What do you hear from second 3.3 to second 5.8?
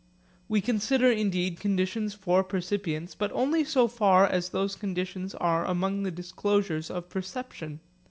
only so far as those conditions are